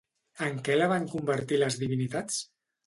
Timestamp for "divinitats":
1.85-2.45